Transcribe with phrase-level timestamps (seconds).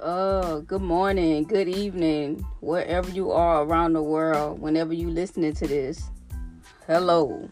[0.00, 5.66] Uh, good morning, good evening, wherever you are around the world, whenever you're listening to
[5.66, 6.08] this.
[6.86, 7.50] Hello.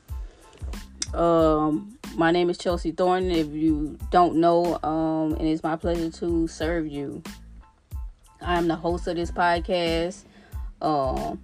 [1.12, 3.30] Um, my name is Chelsie Thornton.
[3.32, 7.22] If you don't know, um, and it's my pleasure to serve you.
[8.40, 10.24] I am the host of this podcast.
[10.80, 11.42] Um,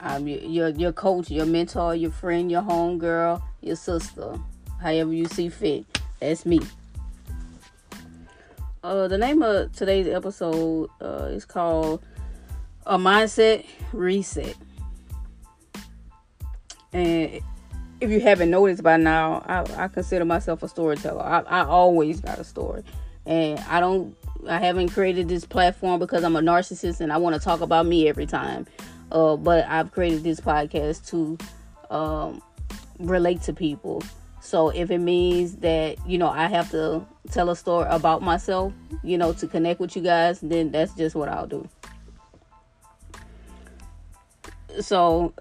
[0.00, 4.40] I'm your, your your coach, your mentor, your friend, your homegirl, your sister,
[4.80, 5.84] however you see fit.
[6.18, 6.58] That's me.
[8.82, 12.02] Uh, the name of today's episode uh, is called
[12.86, 14.56] A Mindset Reset.
[16.94, 17.40] And
[18.00, 21.22] if you haven't noticed by now, I, I consider myself a storyteller.
[21.22, 22.82] I, I always got a story.
[23.26, 24.16] And I don't,
[24.48, 27.84] I haven't created this platform because I'm a narcissist and I want to talk about
[27.84, 28.66] me every time.
[29.12, 31.36] Uh, but I've created this podcast to
[31.94, 32.40] um,
[32.98, 34.02] relate to people
[34.40, 38.72] so if it means that, you know, I have to tell a story about myself,
[39.02, 41.68] you know, to connect with you guys, then that's just what I'll do.
[44.80, 45.34] So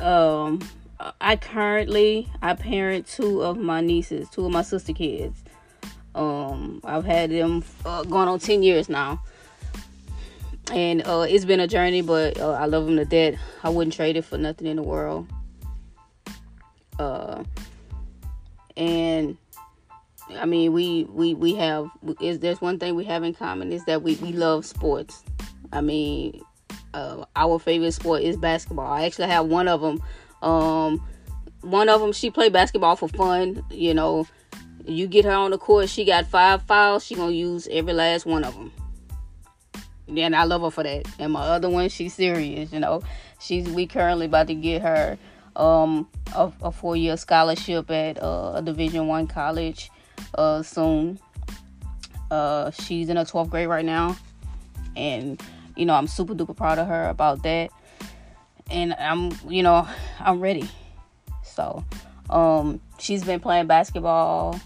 [0.00, 0.60] um
[1.20, 5.42] I currently I parent two of my nieces, two of my sister kids.
[6.14, 9.22] Um I've had them uh, going on 10 years now.
[10.72, 13.38] And uh, it's been a journey, but uh, I love them to death.
[13.62, 15.28] I wouldn't trade it for nothing in the world.
[16.98, 17.44] Uh,
[18.76, 19.36] and
[20.34, 21.88] I mean, we we we have
[22.20, 25.22] is there's one thing we have in common is that we we love sports.
[25.72, 26.42] I mean,
[26.94, 28.86] uh, our favorite sport is basketball.
[28.90, 30.02] I actually have one of them.
[30.42, 31.06] Um,
[31.60, 33.64] one of them she played basketball for fun.
[33.70, 34.26] You know,
[34.84, 37.04] you get her on the court, she got five fouls.
[37.04, 38.72] She gonna use every last one of them.
[40.08, 41.06] And I love her for that.
[41.18, 42.72] And my other one, she's serious.
[42.72, 43.02] You know,
[43.40, 45.18] she's we currently about to get her
[45.56, 49.90] um, a, a four year scholarship at uh, a Division One college
[50.34, 51.18] uh, soon.
[52.30, 54.16] Uh, she's in her 12th grade right now,
[54.96, 55.40] and
[55.76, 57.70] you know I'm super duper proud of her about that.
[58.68, 59.88] And I'm, you know,
[60.18, 60.68] I'm ready.
[61.44, 61.84] So,
[62.28, 64.60] um, she's been playing basketball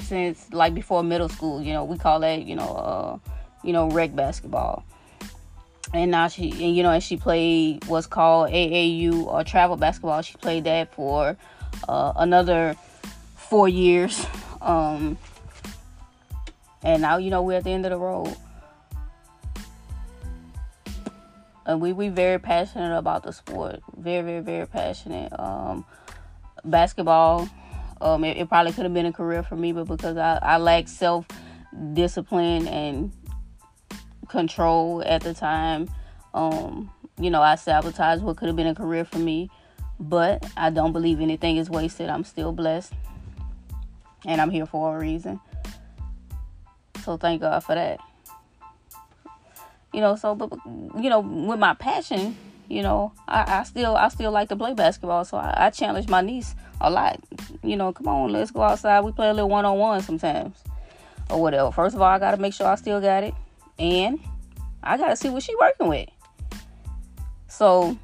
[0.00, 1.62] since like before middle school.
[1.62, 3.30] You know, we call that, you know, uh,
[3.62, 4.84] you know, rec basketball
[5.94, 10.22] and now she and you know and she played what's called AAU or travel basketball.
[10.22, 11.36] She played that for
[11.88, 12.76] uh, another
[13.52, 14.26] four years,
[14.62, 15.18] um,
[16.82, 18.34] and now you know we're at the end of the road.
[21.66, 25.38] And we we very passionate about the sport, very very very passionate.
[25.38, 25.84] Um,
[26.64, 27.46] basketball,
[28.00, 30.56] um, it, it probably could have been a career for me, but because I I
[30.56, 31.26] lack self
[31.92, 33.12] discipline and
[34.28, 35.90] control at the time.
[36.32, 39.50] Um, you know, I sabotaged what could have been a career for me,
[40.00, 42.08] but I don't believe anything is wasted.
[42.08, 42.94] I'm still blessed,
[44.26, 45.40] and I'm here for a reason.
[47.04, 48.00] So thank God for that.
[49.92, 52.36] You know, so but you know, with my passion,
[52.68, 55.24] you know, I, I still I still like to play basketball.
[55.24, 57.20] So I, I challenge my niece a lot.
[57.62, 59.00] You know, come on, let's go outside.
[59.00, 60.56] We play a little one on one sometimes,
[61.28, 61.70] or whatever.
[61.70, 63.34] First of all, I gotta make sure I still got it
[63.78, 64.18] and
[64.82, 66.08] I gotta see what she working with.
[67.48, 67.98] So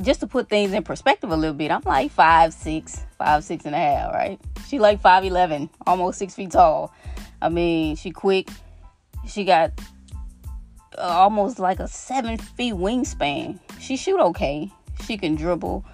[0.00, 3.64] just to put things in perspective a little bit, I'm like five six, five six
[3.64, 4.40] and a half, right?
[4.66, 6.92] She like five eleven, almost six feet tall.
[7.40, 8.48] I mean, she quick.
[9.26, 9.72] She got
[10.98, 13.58] uh, almost like a seven feet wingspan.
[13.80, 14.70] She shoot okay.
[15.04, 15.84] She can dribble,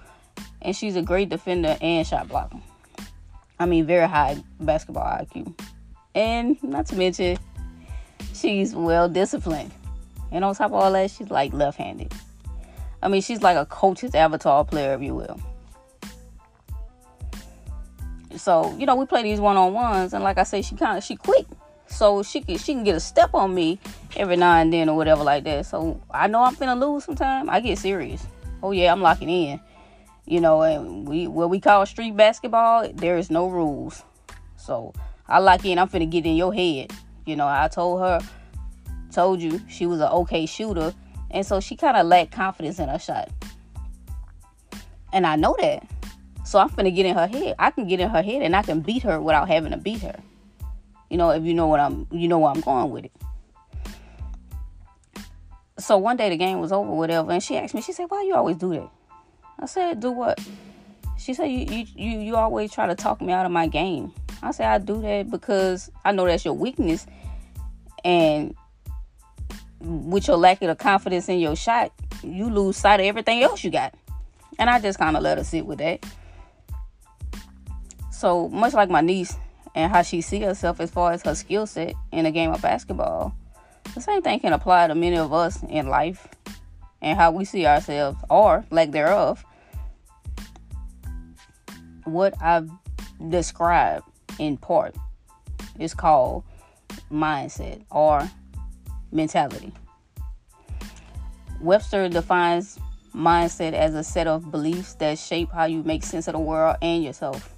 [0.61, 2.59] and she's a great defender and shot blocker.
[3.59, 5.53] I mean, very high basketball IQ,
[6.15, 7.37] and not to mention
[8.33, 9.71] she's well disciplined.
[10.31, 12.13] And on top of all that, she's like left handed.
[13.01, 15.39] I mean, she's like a coach's avatar player, if you will.
[18.37, 20.97] So, you know, we play these one on ones, and like I say, she kind
[20.97, 21.45] of she quick.
[21.87, 23.77] So she can she can get a step on me
[24.15, 25.65] every now and then or whatever like that.
[25.65, 27.49] So I know I'm finna lose sometime.
[27.49, 28.25] I get serious.
[28.63, 29.59] Oh yeah, I'm locking in.
[30.25, 34.03] You know, and we what we call street basketball, there is no rules.
[34.55, 34.93] So
[35.27, 36.93] I lock in, I'm finna get in your head.
[37.25, 38.21] You know, I told her,
[39.11, 40.93] told you she was an okay shooter,
[41.33, 43.29] and so she kind of lacked confidence in her shot.
[45.13, 45.87] And I know that.
[46.45, 47.55] So I'm gonna get in her head.
[47.59, 50.01] I can get in her head and I can beat her without having to beat
[50.01, 50.19] her.
[51.09, 53.11] You know, if you know what I'm you know where I'm going with it.
[55.79, 58.23] So one day the game was over, whatever, and she asked me, she said, Why
[58.23, 58.89] you always do that?
[59.59, 60.39] I said, Do what?
[61.17, 64.13] She said, You you you, you always try to talk me out of my game.
[64.43, 67.05] I said, I do that because I know that's your weakness,
[68.03, 68.55] and
[69.81, 71.91] with your lack of confidence in your shot,
[72.23, 73.93] you lose sight of everything else you got.
[74.59, 76.05] And I just kind of let her sit with that.
[78.11, 79.35] So much like my niece,
[79.75, 82.61] and how she see herself as far as her skill set in the game of
[82.61, 83.33] basketball.
[83.95, 86.27] The same thing can apply to many of us in life
[87.01, 89.43] and how we see ourselves or lack thereof.
[92.03, 92.69] What I've
[93.29, 94.05] described
[94.39, 94.95] in part
[95.79, 96.43] is called
[97.11, 98.29] mindset or
[99.11, 99.71] mentality.
[101.59, 102.79] Webster defines
[103.15, 106.77] mindset as a set of beliefs that shape how you make sense of the world
[106.81, 107.55] and yourself.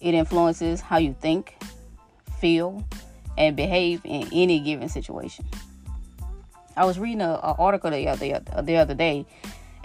[0.00, 1.56] It influences how you think,
[2.40, 2.84] feel,
[3.36, 5.44] and behave in any given situation.
[6.76, 9.26] I was reading an article the other the other day,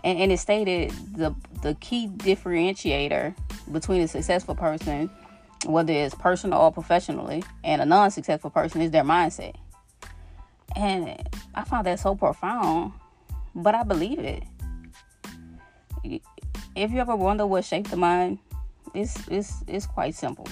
[0.04, 3.36] and, and it stated the the key differentiator
[3.72, 5.10] between a successful person,
[5.66, 9.56] whether it's personal or professionally, and a non-successful person is their mindset.
[10.75, 11.21] And
[11.53, 12.93] I found that so profound,
[13.53, 14.43] but I believe it.
[16.75, 18.39] If you ever wonder what shaped the mind,
[18.93, 20.47] it's it's it's quite simple.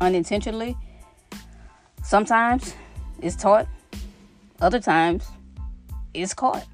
[0.00, 0.76] Unintentionally,
[2.02, 2.74] sometimes
[3.20, 3.66] it's taught,
[4.60, 5.26] other times
[6.14, 6.66] it's caught.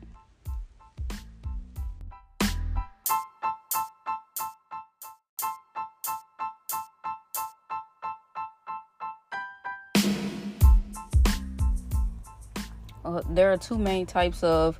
[13.31, 14.79] There are two main types of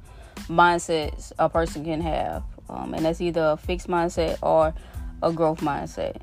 [0.49, 4.75] mindsets a person can have, um, and that's either a fixed mindset or
[5.23, 6.17] a growth mindset.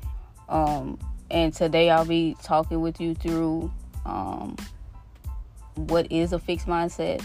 [0.48, 0.98] Um,
[1.30, 3.72] and today I'll be talking with you through
[4.04, 4.56] um,
[5.74, 7.24] what is a fixed mindset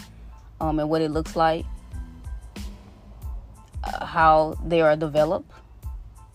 [0.60, 1.64] um, and what it looks like,
[3.84, 5.50] uh, how they are developed,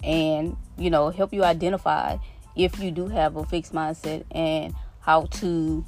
[0.03, 2.17] and you know help you identify
[2.55, 5.83] if you do have a fixed mindset and how to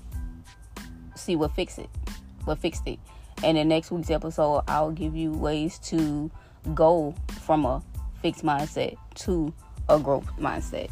[1.16, 1.90] see what fix it,
[2.46, 3.00] what fixed it.
[3.44, 6.32] And in next week's episode, I'll give you ways to
[6.74, 7.84] go from a
[8.22, 9.54] fixed mindset to
[9.90, 10.90] a growth mindset.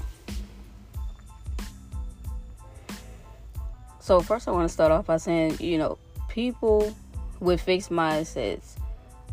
[4.00, 5.98] So, first, I want to start off by saying, you know,
[6.28, 6.94] people
[7.40, 8.76] with fixed mindsets,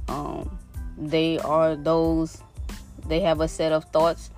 [0.09, 0.59] um,
[0.97, 2.41] they are those,
[3.09, 4.31] they have a set of thoughts,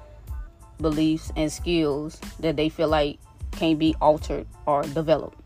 [0.80, 3.18] beliefs, and skills that they feel like
[3.52, 5.41] can be altered or developed.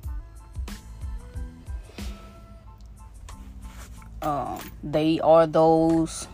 [4.27, 6.27] Um, they are those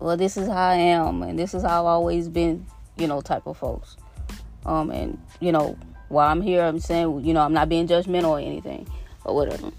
[0.00, 2.64] well, this is how I am, and this is how I've always been,
[2.96, 3.98] you know, type of folks.
[4.64, 5.76] Um, and you know,
[6.08, 8.88] while I'm here, I'm saying, you know, I'm not being judgmental or anything,
[9.24, 9.70] or whatever.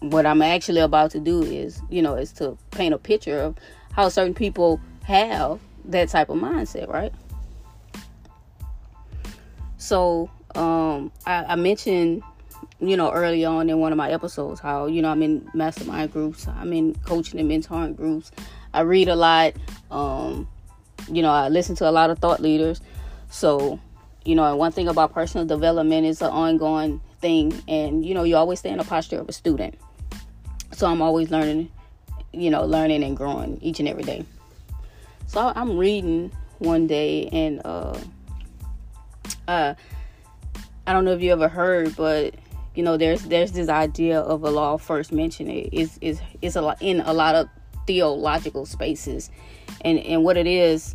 [0.00, 3.56] What I'm actually about to do is, you know, is to paint a picture of
[3.92, 7.12] how certain people have that type of mindset, right?
[9.78, 12.24] So, um, I, I mentioned
[12.80, 16.12] you know, early on in one of my episodes, how, you know, I'm in mastermind
[16.12, 18.30] groups, I'm in coaching and mentoring groups,
[18.72, 19.54] I read a lot.
[19.90, 20.48] Um,
[21.10, 22.80] you know, I listen to a lot of thought leaders.
[23.30, 23.78] So,
[24.24, 27.52] you know, and one thing about personal development is an ongoing thing.
[27.68, 29.78] And, you know, you always stay in a posture of a student.
[30.72, 31.70] So I'm always learning,
[32.32, 34.24] you know, learning and growing each and every day.
[35.26, 37.98] So I'm reading one day and uh
[39.48, 39.74] uh
[40.86, 42.34] I don't know if you ever heard, but
[42.74, 45.50] you know, there's there's this idea of a law first mentioned.
[45.50, 47.48] It is is is a lot in a lot of
[47.86, 49.30] theological spaces.
[49.82, 50.94] And and what it is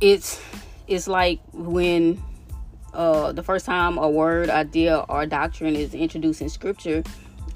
[0.00, 0.40] it's
[0.86, 2.22] it's like when
[2.94, 7.02] uh, the first time a word idea or doctrine is introduced in scripture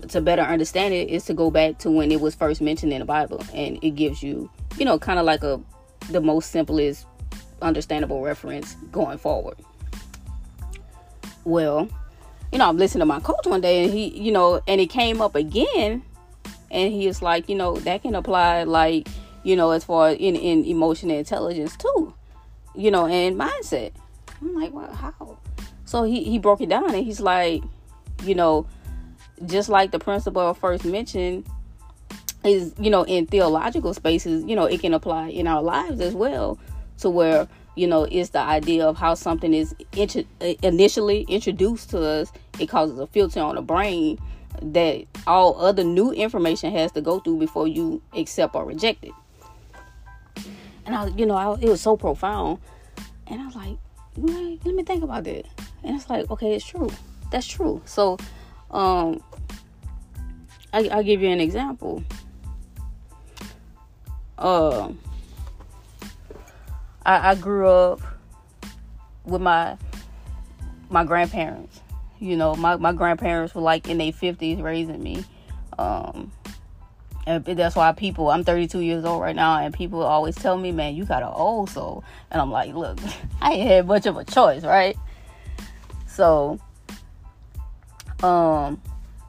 [0.08, 3.00] to better understand it is to go back to when it was first mentioned in
[3.00, 3.42] the bible.
[3.52, 5.60] And it gives you you know kind of like a
[6.10, 7.06] the most simplest
[7.60, 9.56] understandable reference going forward.
[11.44, 11.88] Well
[12.52, 14.90] you know i'm listening to my coach one day and he you know and it
[14.90, 16.02] came up again
[16.70, 19.08] and he was like you know that can apply like
[19.42, 22.14] you know as far in in emotional intelligence too
[22.74, 23.92] you know and mindset.
[24.40, 25.38] I'm like well how?
[25.84, 27.62] So he he broke it down and he's like
[28.24, 28.66] you know
[29.46, 31.44] just like the principle first mention
[32.44, 36.14] is you know in theological spaces you know it can apply in our lives as
[36.14, 36.58] well
[36.98, 40.26] to where you know it's the idea of how something is int-
[40.62, 44.18] initially introduced to us it causes a filter on the brain
[44.60, 49.12] that all other new information has to go through before you accept or reject it.
[50.84, 52.58] And I, you know, I, it was so profound,
[53.28, 53.76] and I was like,
[54.16, 55.46] let me think about that.
[55.84, 56.90] And it's like, okay, it's true.
[57.30, 57.80] That's true.
[57.84, 58.18] So,
[58.70, 59.22] um,
[60.72, 62.02] I, I'll give you an example.
[64.36, 64.90] Uh,
[67.04, 68.00] I, I grew up
[69.24, 69.76] with my
[70.90, 71.80] my grandparents
[72.22, 75.24] you know, my, my grandparents were like in their 50s raising me.
[75.76, 76.30] Um,
[77.26, 80.70] and that's why people, I'm 32 years old right now, and people always tell me,
[80.70, 82.04] man, you got an old soul.
[82.30, 83.00] And I'm like, look,
[83.40, 84.96] I ain't had much of a choice, right?
[86.06, 86.60] So,
[88.22, 88.80] um,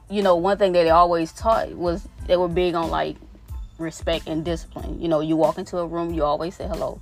[0.08, 3.16] you know, one thing that they always taught was they were big on like
[3.78, 5.00] respect and discipline.
[5.00, 7.00] You know, you walk into a room, you always say hello.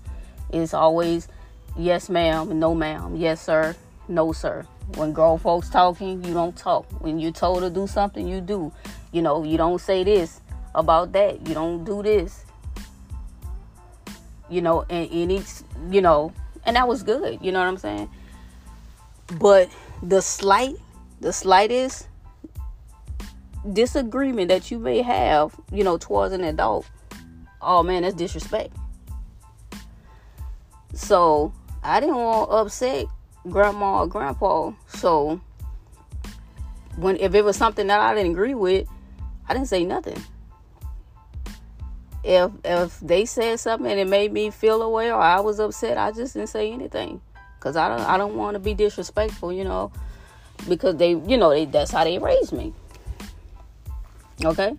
[0.53, 1.29] It's always
[1.77, 3.75] yes, ma'am, no, ma'am, yes, sir,
[4.09, 4.67] no, sir.
[4.97, 6.87] When grown folks talking, you don't talk.
[7.01, 8.73] When you're told to do something, you do.
[9.13, 10.41] You know, you don't say this
[10.75, 11.47] about that.
[11.47, 12.45] You don't do this.
[14.51, 15.43] You know, and any,
[15.91, 16.33] you know,
[16.67, 17.39] and that was good.
[17.41, 18.11] You know what I'm saying?
[19.39, 19.71] But
[20.03, 20.77] the slight,
[21.21, 22.09] the slightest
[23.73, 26.87] disagreement that you may have, you know, towards an adult,
[27.63, 28.77] oh man, that's disrespect.
[30.95, 33.07] So I didn't want to upset
[33.49, 34.73] grandma or grandpa.
[34.89, 35.41] So
[36.97, 38.89] when if it was something that I didn't agree with,
[39.49, 40.23] I didn't say nothing.
[42.25, 45.99] If if they said something and it made me feel away or I was upset,
[45.99, 47.21] I just didn't say anything.
[47.61, 49.93] Cause I don't I don't want to be disrespectful, you know,
[50.69, 52.73] because they you know they, that's how they raised me.
[54.45, 54.77] Okay.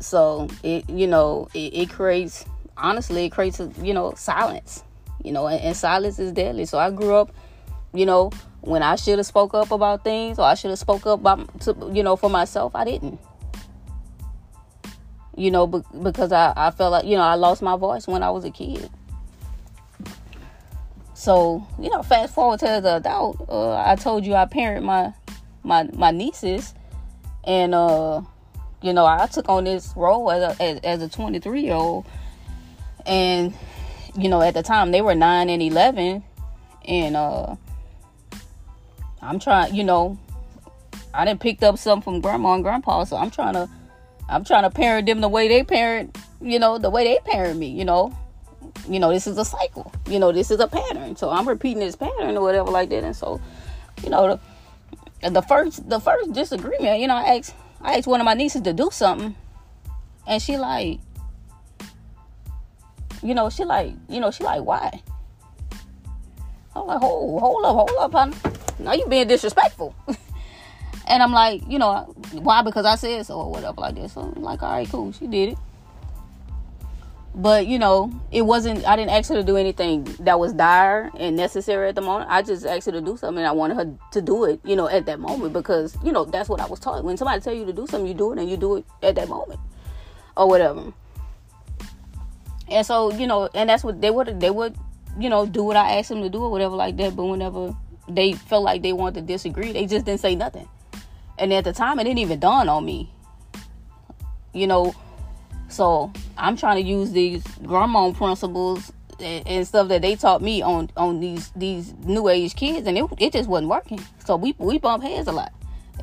[0.00, 2.44] So it you know it, it creates
[2.80, 4.84] honestly it creates a, you know silence
[5.24, 6.64] you know, and, and silence is deadly.
[6.64, 7.32] So I grew up,
[7.92, 11.06] you know, when I should have spoke up about things or I should have spoke
[11.06, 13.18] up about, to, you know, for myself, I didn't.
[15.36, 18.30] You know, because I, I felt like, you know, I lost my voice when I
[18.30, 18.90] was a kid.
[21.14, 25.12] So, you know, fast forward to the adult, uh, I told you I parent my
[25.62, 26.74] my my nieces
[27.44, 28.22] and uh
[28.80, 32.06] you know, I took on this role as a as, as a 23 year old
[33.06, 33.54] and
[34.16, 36.22] you know, at the time they were nine and eleven,
[36.86, 37.56] and uh,
[39.22, 40.18] I'm trying, you know,
[41.14, 43.68] I didn't picked up something from grandma and grandpa, so I'm trying to,
[44.28, 47.58] I'm trying to parent them the way they parent, you know, the way they parent
[47.58, 48.16] me, you know,
[48.88, 51.80] you know, this is a cycle, you know, this is a pattern, so I'm repeating
[51.80, 53.40] this pattern or whatever like that, and so,
[54.02, 54.40] you know,
[55.22, 58.34] the, the first, the first disagreement, you know, I asked, I asked one of my
[58.34, 59.34] nieces to do something,
[60.26, 61.00] and she like,
[63.22, 65.02] you know, she like, you know, she like, why?
[66.74, 68.36] I'm like, hold, hold up, hold up, honey.
[68.78, 69.94] Now you being disrespectful.
[71.08, 72.62] and I'm like, you know, why?
[72.62, 74.14] Because I said so or whatever like this.
[74.14, 75.12] So I'm like, all right, cool.
[75.12, 75.58] She did it.
[77.34, 78.86] But you know, it wasn't.
[78.86, 82.28] I didn't ask her to do anything that was dire and necessary at the moment.
[82.28, 83.44] I just asked her to do something.
[83.44, 86.48] I wanted her to do it, you know, at that moment because you know that's
[86.48, 87.04] what I was taught.
[87.04, 89.14] When somebody tell you to do something, you do it, and you do it at
[89.14, 89.60] that moment,
[90.36, 90.92] or whatever.
[92.70, 94.76] And so, you know, and that's what they would they would,
[95.18, 97.16] you know, do what I asked them to do or whatever like that.
[97.16, 97.76] But whenever
[98.08, 100.68] they felt like they wanted to disagree, they just didn't say nothing.
[101.38, 103.10] And at the time, it didn't even dawn on me.
[104.52, 104.94] You know,
[105.68, 110.90] so I'm trying to use these grandma principles and, stuff that they taught me on
[110.96, 114.00] on these these new age kids, and it it just wasn't working.
[114.24, 115.52] So we we bump heads a lot,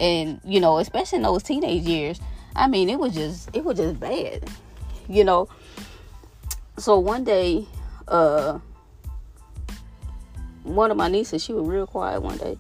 [0.02, 2.20] and you know, especially in those teenage years.
[2.56, 4.50] I mean, it was just it was just bad,
[5.08, 5.48] you know
[6.78, 7.66] so one day,
[8.08, 8.60] uh,
[10.64, 12.58] one of my nieces, she was real quiet one day.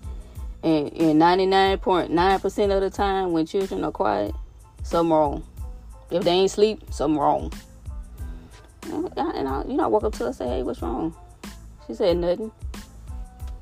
[0.64, 4.34] And, and 99.9% of the time when children are quiet,
[4.84, 5.44] something wrong.
[6.10, 7.54] If they ain't sleep, something wrong.
[8.84, 11.16] And I, you know, I walk up to her and say, hey, what's wrong?
[11.86, 12.52] She said, nothing.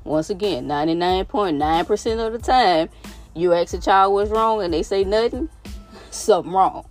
[0.04, 2.88] Once again, 99.9% of the time,
[3.34, 5.48] you ask a child what's wrong and they say nothing,
[6.10, 6.86] something wrong.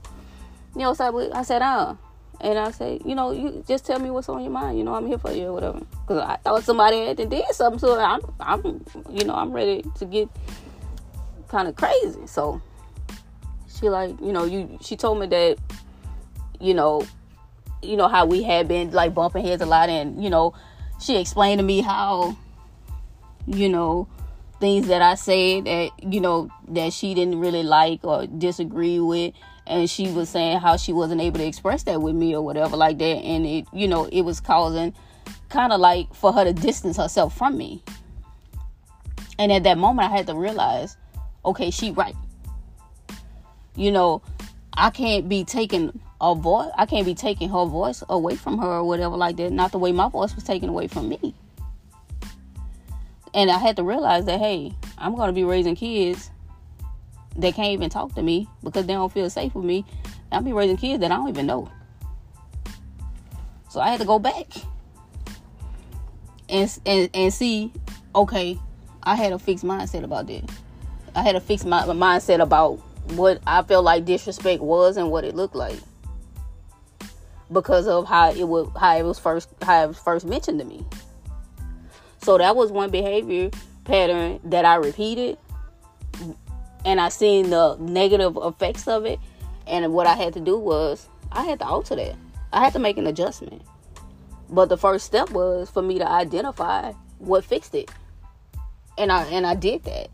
[0.76, 1.96] You know, so I said, uh,
[2.42, 4.78] and I say, you know, you just tell me what's on your mind.
[4.78, 5.80] You know, I'm here for you or whatever.
[5.80, 8.00] Because I thought somebody had to did something to it.
[8.00, 10.30] I'm, I'm, you know, I'm ready to get
[11.48, 12.28] kind of crazy.
[12.28, 12.62] So
[13.70, 14.78] she like, you know, you.
[14.82, 15.58] She told me that,
[16.60, 17.06] you know,
[17.82, 20.54] you know how we had been like bumping heads a lot, and you know,
[21.02, 22.36] she explained to me how,
[23.46, 24.08] you know,
[24.60, 29.34] things that I said that you know that she didn't really like or disagree with
[29.68, 32.78] and she was saying how she wasn't able to express that with me or whatever
[32.78, 33.04] like that.
[33.04, 34.94] And it you know it was causing
[35.50, 37.84] kind of like for her to distance herself from me.
[39.40, 40.98] And at that moment i had to realize
[41.44, 42.16] okay she right.
[43.76, 44.22] You know
[44.78, 48.68] i can't be taking a voice i can't be taking her voice away from her
[48.68, 51.34] or whatever like that not the way my voice was taken away from me.
[53.34, 56.30] And i had to realize that hey i'm going to be raising kids
[57.36, 59.86] they can't even talk to me because they don't feel safe with me.
[60.32, 61.70] I'll be raising kids that I don't even know.
[63.70, 64.48] So I had to go back
[66.50, 67.72] and and, and see,
[68.14, 68.58] okay,
[69.04, 70.50] I had a fixed mindset about that.
[71.16, 72.80] I had a fixed my, mindset about
[73.14, 75.80] what I felt like disrespect was and what it looked like
[77.52, 80.66] because of how it was how it was first how it was first mentioned to
[80.66, 80.86] me.
[82.22, 83.52] So that was one behavior
[83.84, 85.38] pattern that I repeated
[86.86, 89.20] and I seen the negative effects of it.
[89.68, 92.16] And what I had to do was I had to alter that.
[92.54, 93.64] I had to make an adjustment.
[94.50, 97.92] But the first step was for me to identify what fixed it.
[98.98, 100.10] And I and I did that.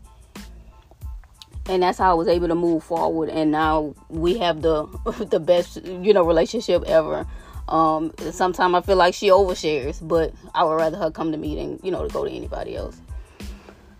[1.66, 4.86] And that's how I was able to move forward and now we have the
[5.30, 7.26] the best, you know, relationship ever.
[7.68, 11.54] Um sometimes I feel like she overshares, but I would rather her come to me
[11.54, 12.98] than, you know, to go to anybody else.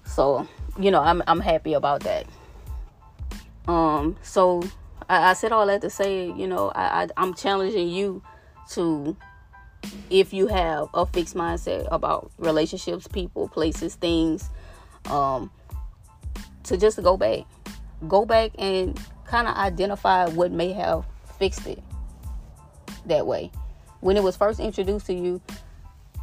[0.06, 0.48] So,
[0.78, 2.26] you know, I'm I'm happy about that.
[3.68, 4.62] Um, so
[5.08, 8.22] I, I said all that to say, you know, I, I I'm challenging you
[8.70, 9.16] to
[10.10, 14.48] if you have a fixed mindset about relationships, people, places, things,
[15.10, 15.50] um,
[16.64, 17.40] to just go back.
[18.08, 21.04] Go back and kind of identify what may have
[21.38, 21.82] fixed it
[23.06, 23.50] that way.
[24.00, 25.40] When it was first introduced to you,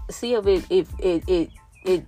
[0.09, 1.51] see if it if it it,
[1.85, 2.05] it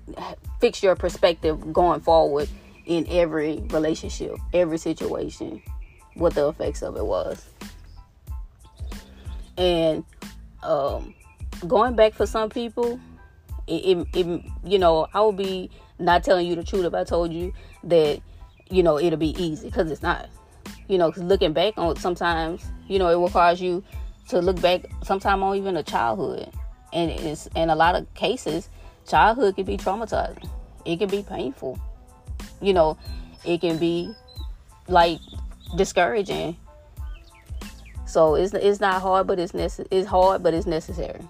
[0.59, 2.49] fix your perspective going forward
[2.91, 5.61] in every relationship, every situation,
[6.15, 7.49] what the effects of it was.
[9.57, 10.03] And
[10.61, 11.13] um,
[11.65, 12.99] going back for some people,
[13.65, 17.05] it, it, it, you know, I would be not telling you the truth if I
[17.05, 17.53] told you
[17.85, 18.19] that,
[18.69, 20.27] you know, it'll be easy because it's not.
[20.89, 23.85] You know, because looking back on sometimes, you know, it will cause you
[24.27, 26.49] to look back sometime on even a childhood,
[26.91, 28.67] and it's in a lot of cases,
[29.07, 30.49] childhood can be traumatizing.
[30.83, 31.79] It can be painful
[32.61, 32.97] you know,
[33.43, 34.13] it can be
[34.87, 35.19] like
[35.75, 36.57] discouraging.
[38.05, 41.21] So it's it's not hard, but it's necess- it's hard, but it's necessary.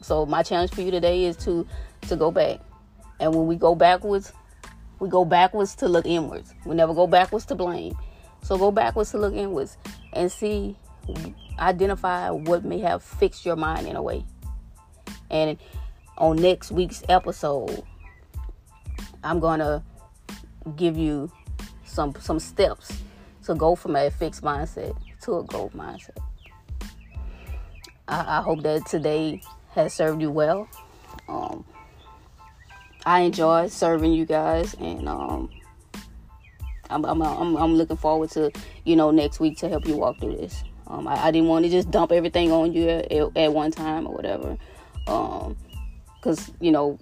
[0.00, 1.66] So my challenge for you today is to
[2.08, 2.60] to go back,
[3.20, 4.32] and when we go backwards,
[4.98, 6.54] we go backwards to look inwards.
[6.64, 7.96] We never go backwards to blame.
[8.42, 9.76] So go backwards to look inwards
[10.12, 10.76] and see,
[11.58, 14.24] identify what may have fixed your mind in a way.
[15.30, 15.58] And
[16.16, 17.82] on next week's episode,
[19.22, 19.84] I'm gonna
[20.76, 21.30] give you
[21.84, 23.02] some some steps
[23.44, 26.18] to go from a fixed mindset to a growth mindset.
[28.06, 30.68] I, I hope that today has served you well.
[31.28, 31.64] Um,
[33.06, 35.50] I enjoy serving you guys, and um,
[36.90, 38.50] I'm, I'm, I'm, I'm, looking forward to
[38.84, 40.62] you know next week to help you walk through this.
[40.86, 44.06] Um, I, I, didn't want to just dump everything on you at, at one time
[44.06, 44.58] or whatever,
[45.04, 46.98] because um, you know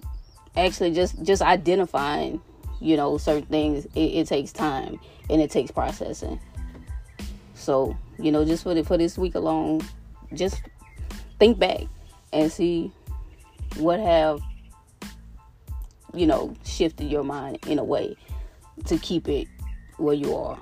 [0.55, 2.41] actually just just identifying
[2.79, 6.39] you know certain things it, it, takes time and it takes processing.
[7.53, 9.81] So you know just for the, for this week alone
[10.33, 10.61] just
[11.39, 11.81] think back
[12.33, 12.91] and see
[13.77, 14.41] what have
[16.13, 18.15] you know shifted your mind in a way
[18.85, 19.47] to keep it
[19.97, 20.59] where you are.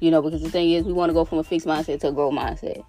[0.00, 2.08] You know because the thing is we want to go from a fixed mindset to
[2.08, 2.84] a growth mindset.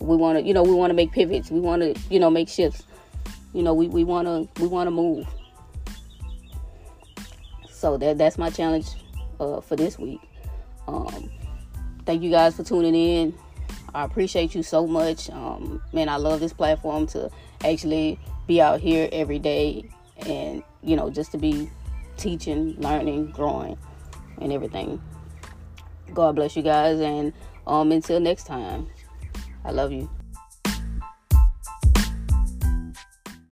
[0.00, 1.50] We want to you know we want to make pivots.
[1.50, 2.82] We want to you know make shifts.
[3.54, 5.26] You know we, we want to we want to move
[7.78, 8.86] so that that's my challenge
[9.38, 10.20] uh, for this week.
[10.88, 11.30] Um,
[12.04, 13.34] thank you guys for tuning in.
[13.94, 15.30] I appreciate you so much.
[15.30, 17.30] Um, man, I love this platform to
[17.64, 19.88] actually be out here every day
[20.26, 21.70] and you know just to be
[22.16, 23.78] teaching, learning, growing,
[24.40, 25.00] and everything.
[26.12, 27.32] God bless you guys, and
[27.66, 28.88] um, until next time,
[29.64, 30.10] I love you.